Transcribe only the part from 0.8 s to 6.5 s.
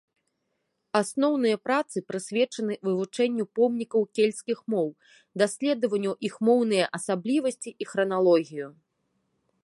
Асноўныя працы прысвечаны вывучэнню помнікаў кельцкіх моў, даследаванню іх